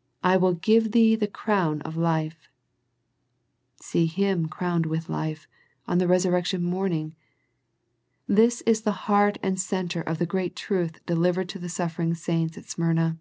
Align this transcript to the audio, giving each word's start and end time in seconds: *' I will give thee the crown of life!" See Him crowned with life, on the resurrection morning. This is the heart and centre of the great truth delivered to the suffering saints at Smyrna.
*' 0.00 0.22
I 0.32 0.38
will 0.38 0.54
give 0.54 0.92
thee 0.92 1.14
the 1.14 1.26
crown 1.28 1.82
of 1.82 1.94
life!" 1.94 2.48
See 3.82 4.06
Him 4.06 4.48
crowned 4.48 4.86
with 4.86 5.10
life, 5.10 5.46
on 5.86 5.98
the 5.98 6.08
resurrection 6.08 6.62
morning. 6.62 7.14
This 8.26 8.62
is 8.62 8.80
the 8.80 8.92
heart 9.04 9.36
and 9.42 9.60
centre 9.60 10.00
of 10.00 10.16
the 10.18 10.24
great 10.24 10.56
truth 10.56 11.04
delivered 11.04 11.50
to 11.50 11.58
the 11.58 11.68
suffering 11.68 12.14
saints 12.14 12.56
at 12.56 12.64
Smyrna. 12.64 13.18